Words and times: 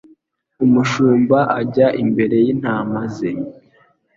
Umushumba 0.65 1.37
ajya 1.59 1.87
imbere 2.03 2.35
y'intama 2.45 3.01
ze, 3.15 3.31